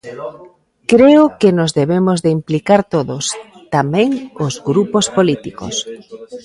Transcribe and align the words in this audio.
Creo 0.91 1.23
que 1.39 1.49
nos 1.59 1.71
debemos 1.81 2.17
de 2.25 2.31
implicar 2.37 2.81
todos, 2.95 3.23
tamén 3.75 4.09
os 4.45 4.53
grupos 4.69 5.05
políticos. 5.17 5.75